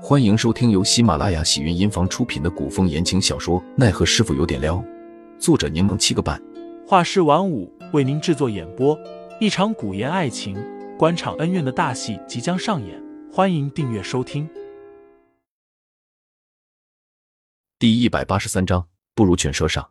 [0.00, 4.76] 欢迎收听由喜马拉雅喜云音房出品的古风言情小说《奈何师傅有点撩》，
[5.40, 6.40] 作者柠檬七个半，
[6.86, 8.96] 画师晚舞为您制作演播。
[9.40, 10.56] 一场古言爱情、
[10.96, 14.48] 官场恩怨的大戏即将上演，欢迎订阅收听。
[17.76, 18.86] 第一百八十三章，
[19.16, 19.90] 不如犬舍上。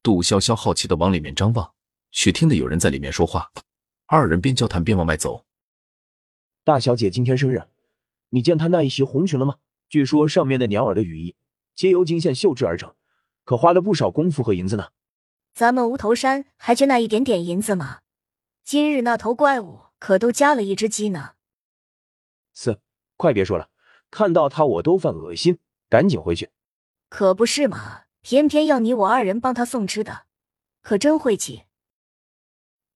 [0.00, 1.72] 杜潇潇好奇的往里面张望，
[2.12, 3.50] 却听得有人在里面说话，
[4.06, 5.44] 二人边交谈边往外走。
[6.62, 7.60] 大小姐今天生日。
[8.30, 9.56] 你见他那一袭红裙了吗？
[9.88, 11.36] 据说上面的鸟儿的羽翼
[11.74, 12.94] 皆由金线绣制而成，
[13.44, 14.88] 可花了不少功夫和银子呢。
[15.54, 18.00] 咱们无头山还缺那一点点银子吗？
[18.64, 21.34] 今日那头怪物可都加了一只鸡呢。
[22.52, 22.80] 四，
[23.16, 23.70] 快别说了，
[24.10, 25.58] 看到他我都犯恶心，
[25.88, 26.50] 赶紧回去。
[27.08, 30.24] 可不是嘛，偏偏要你我二人帮他送吃的，
[30.82, 31.62] 可真晦气。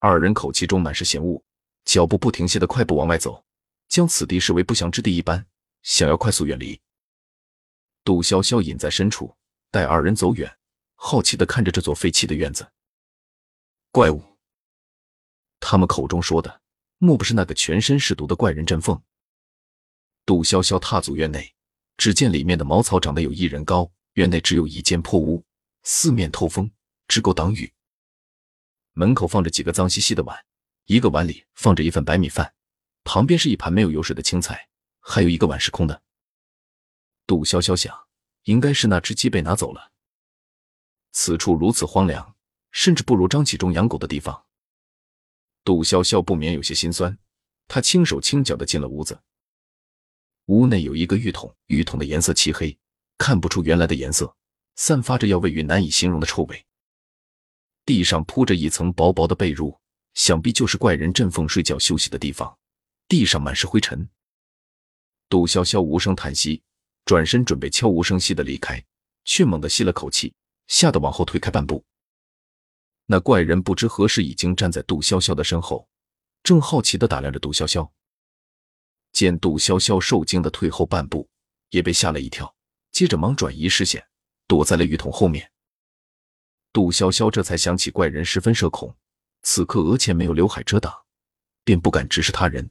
[0.01, 1.41] 二人口气中满是嫌恶，
[1.85, 3.45] 脚步不停歇的快步往外走。
[3.91, 5.45] 将此地视为不祥之地一般，
[5.83, 6.81] 想要快速远离。
[8.05, 9.37] 杜潇潇隐在深处，
[9.73, 10.59] 待二人走远，
[10.95, 12.71] 好奇的看着这座废弃的院子。
[13.91, 14.23] 怪物，
[15.59, 16.63] 他们口中说的，
[16.99, 19.03] 莫不是那个全身是毒的怪人振凤？
[20.25, 21.53] 杜潇潇踏足院内，
[21.97, 25.45] 只见里面的茅草长得有一人高，院内只有一间破屋，
[25.83, 26.71] 四面透风，
[27.09, 27.73] 只够挡雨。
[28.93, 30.45] 门口放着几个脏兮兮的碗，
[30.85, 32.55] 一个碗里放着一份白米饭。
[33.05, 34.69] 旁边是一盘没有油水的青菜，
[35.01, 36.03] 还有一个碗是空的。
[37.27, 38.07] 杜潇潇想，
[38.45, 39.93] 应该是那只鸡被拿走了。
[41.13, 42.37] 此处如此荒凉，
[42.71, 44.45] 甚至不如张启忠养狗的地方。
[45.65, 47.19] 杜潇潇不免有些心酸，
[47.67, 49.21] 他轻手轻脚的进了屋子。
[50.47, 52.77] 屋内有一个浴桶，浴桶的颜色漆黑，
[53.19, 54.37] 看不出原来的颜色，
[54.77, 56.67] 散发着要味于难以形容的臭味。
[57.85, 59.79] 地上铺着一层薄薄的被褥，
[60.15, 62.59] 想必就是怪人振凤睡觉休息的地方。
[63.11, 64.09] 地上满是灰尘，
[65.29, 66.63] 杜潇潇无声叹息，
[67.05, 68.81] 转身准备悄无声息的离开，
[69.25, 70.33] 却猛地吸了口气，
[70.69, 71.85] 吓得往后退开半步。
[73.07, 75.89] 那怪人不知何时已经站在杜潇潇的身后，
[76.45, 77.91] 正好奇的打量着杜潇潇。
[79.11, 81.29] 见杜潇潇受惊的退后半步，
[81.71, 82.55] 也被吓了一跳，
[82.93, 84.07] 接着忙转移视线，
[84.47, 85.51] 躲在了浴桶后面。
[86.73, 88.97] 杜潇潇这才想起怪人十分社恐，
[89.43, 90.95] 此刻额前没有刘海遮挡，
[91.65, 92.71] 便不敢直视他人。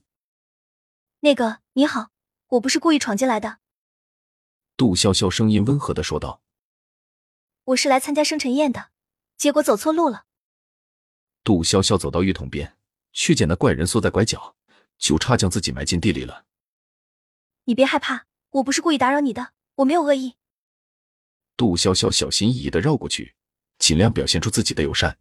[1.22, 2.12] 那个你好，
[2.47, 3.59] 我不是故意闯进来的。
[4.78, 6.41] 杜潇潇声音温和的说道
[7.66, 8.91] ：“我是来参加生辰宴的，
[9.35, 10.25] 结果走错路了。”
[11.44, 12.78] 杜潇潇走到浴桶边，
[13.12, 14.56] 却见那怪人缩在拐角，
[14.97, 16.46] 就差将自己埋进地里了。
[17.66, 20.38] 你别害怕，我不是故意打扰你的，我没有恶意。
[21.57, 23.36] 杜潇潇小心翼翼的绕过去，
[23.78, 25.19] 尽量表现出自己的友善。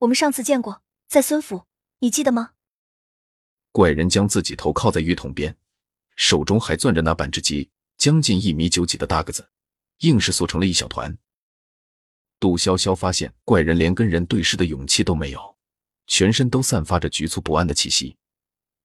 [0.00, 1.64] 我们上次见过，在孙府，
[2.00, 2.52] 你记得吗？
[3.76, 5.54] 怪人将自己头靠在浴桶边，
[6.16, 9.46] 手中还攥着那半只鸡，将近一米九几的大个子，
[9.98, 11.14] 硬是缩成了一小团。
[12.40, 15.58] 杜潇潇发现怪人连跟人对视的勇气都没有，
[16.06, 18.16] 全身都散发着局促不安的气息，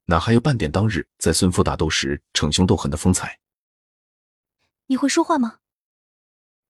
[0.07, 3.39] 哪还有半点当日在孙府打斗时逞凶斗狠的风采？
[4.87, 5.59] 你会说话吗？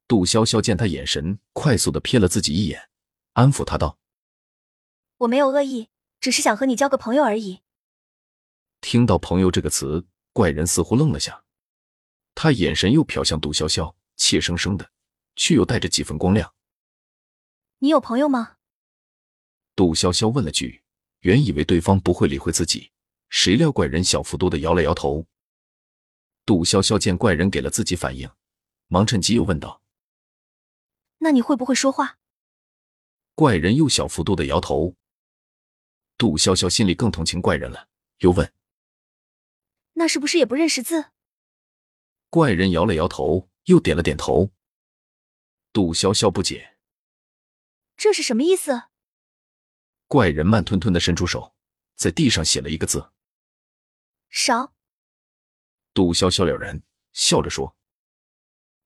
[0.08, 2.88] 杜潇潇见他眼神快速的瞥了自己一眼，
[3.34, 3.98] 安抚他道
[5.18, 5.90] ：“我没有恶意，
[6.20, 7.62] 只是想和你交个朋友而已。”
[8.82, 11.44] 听到“朋友”这个词，怪人似乎愣了下，
[12.36, 14.92] 他眼神又瞟向杜潇潇，怯生生的，
[15.36, 16.54] 却又带着几分光亮。
[17.80, 18.58] “你有朋友吗？”
[19.76, 20.84] 杜潇潇问了句，
[21.22, 22.92] 原以为对方不会理会自己，
[23.30, 25.26] 谁料怪人小幅度的摇了摇头。
[26.46, 28.30] 杜潇潇见怪人给了自己反应，
[28.88, 29.82] 忙趁机又问道
[31.20, 32.18] ：“那你会不会说话？”
[33.36, 34.96] 怪人又小幅度的摇头。
[36.18, 37.88] 杜潇潇心里更同情怪人了，
[38.20, 38.52] 又问。
[39.94, 41.12] 那是不是也不认识字？
[42.30, 44.52] 怪人摇了摇头，又点了点头。
[45.74, 46.78] 杜潇潇不解，
[47.98, 48.84] 这是什么意思？
[50.08, 51.56] 怪人慢吞吞的伸出手，
[51.96, 53.12] 在地上写了一个字
[54.30, 54.74] ：“少。”
[55.94, 56.82] 杜潇潇了然，
[57.14, 57.76] 笑着说：“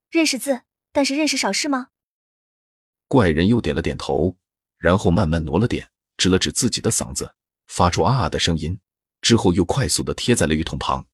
[0.09, 1.89] 认识字，但是认识少是吗？”
[3.07, 4.37] 怪人又点了点头，
[4.77, 7.35] 然后慢慢挪了点，指了指自己的嗓子，
[7.67, 8.79] 发出啊啊的声音。
[9.25, 11.07] 之后又快速的贴在了浴桶旁。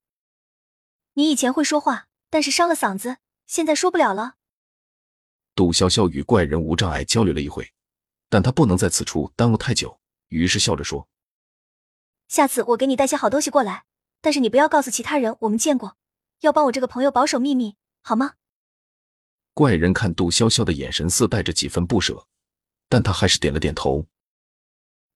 [1.13, 4.35] 你以前会说话，但是伤了嗓子，现在说不了了。
[5.55, 7.71] 杜潇潇与怪人无障碍交流了一会，
[8.27, 11.07] 但他不能在此处耽误太久，于是笑着说
[12.27, 13.85] ：“下次我给你带些好东西过来，
[14.19, 15.95] 但是你不要告诉其他人我们见过，
[16.41, 18.33] 要帮我这个朋友保守秘密，好吗？”
[19.55, 22.27] 怪人看杜潇潇的眼神色带着几分不舍，
[22.89, 24.05] 但他还是点了点头。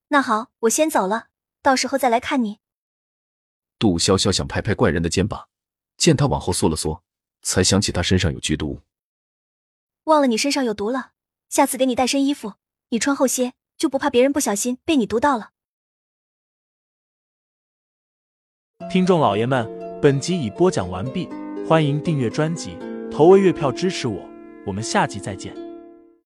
[0.08, 1.28] 那好，我先走了，
[1.62, 2.62] 到时候再来看你。
[3.86, 5.48] 杜潇潇想拍拍怪人的肩膀，
[5.96, 7.04] 见他往后缩了缩，
[7.44, 8.82] 才想起他身上有剧毒，
[10.06, 11.12] 忘了你身上有毒了。
[11.50, 12.54] 下次给你带身衣服，
[12.90, 15.52] 你穿厚些，就不怕别人不小心被你毒到了。
[18.90, 19.70] 听众老爷们，
[20.02, 21.30] 本集已播讲完毕，
[21.68, 22.76] 欢迎订阅专辑，
[23.12, 24.28] 投喂月票支持我，
[24.66, 25.65] 我们下集再见。